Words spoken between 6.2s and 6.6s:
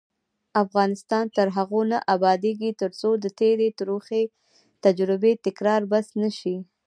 نه شي.